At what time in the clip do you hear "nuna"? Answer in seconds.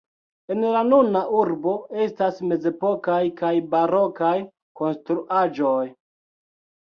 0.85-1.19